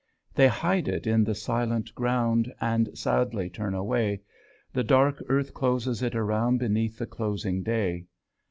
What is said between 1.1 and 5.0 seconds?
the silent ground. And sadly turn away, The